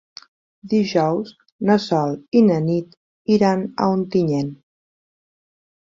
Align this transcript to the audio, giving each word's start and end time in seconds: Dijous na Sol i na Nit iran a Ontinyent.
Dijous 0.71 1.33
na 1.69 1.75
Sol 1.83 2.17
i 2.39 2.43
na 2.47 2.57
Nit 2.71 2.99
iran 3.39 3.65
a 3.85 3.91
Ontinyent. 3.99 4.53